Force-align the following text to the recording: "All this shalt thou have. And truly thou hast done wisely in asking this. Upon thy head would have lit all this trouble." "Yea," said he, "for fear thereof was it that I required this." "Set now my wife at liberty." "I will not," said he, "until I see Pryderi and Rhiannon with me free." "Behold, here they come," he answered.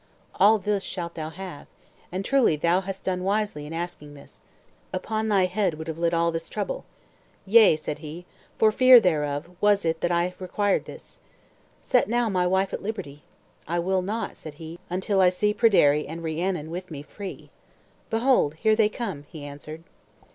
"All 0.39 0.57
this 0.57 0.81
shalt 0.81 1.13
thou 1.13 1.29
have. 1.29 1.67
And 2.11 2.25
truly 2.25 2.55
thou 2.55 2.81
hast 2.81 3.03
done 3.03 3.23
wisely 3.23 3.67
in 3.67 3.71
asking 3.73 4.15
this. 4.15 4.41
Upon 4.91 5.27
thy 5.27 5.45
head 5.45 5.75
would 5.75 5.87
have 5.87 5.99
lit 5.99 6.11
all 6.11 6.31
this 6.31 6.49
trouble." 6.49 6.85
"Yea," 7.45 7.75
said 7.75 7.99
he, 7.99 8.25
"for 8.57 8.71
fear 8.71 8.99
thereof 8.99 9.51
was 9.61 9.85
it 9.85 10.01
that 10.01 10.11
I 10.11 10.33
required 10.39 10.85
this." 10.85 11.19
"Set 11.81 12.09
now 12.09 12.29
my 12.29 12.47
wife 12.47 12.73
at 12.73 12.81
liberty." 12.81 13.21
"I 13.67 13.77
will 13.77 14.01
not," 14.01 14.35
said 14.35 14.55
he, 14.55 14.79
"until 14.89 15.21
I 15.21 15.29
see 15.29 15.53
Pryderi 15.53 16.07
and 16.07 16.23
Rhiannon 16.23 16.71
with 16.71 16.89
me 16.89 17.03
free." 17.03 17.51
"Behold, 18.09 18.55
here 18.55 18.75
they 18.75 18.89
come," 18.89 19.25
he 19.29 19.43
answered. 19.45 19.83